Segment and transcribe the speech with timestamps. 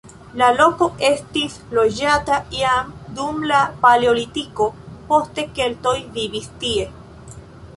[0.41, 4.67] La loko estis loĝata jam dum la paleolitiko,
[5.13, 6.89] poste keltoj vivis tie.